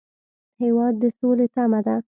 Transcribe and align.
هېواد 0.61 0.93
د 1.01 1.03
سولې 1.19 1.47
تمه 1.55 1.79
ده. 1.85 1.95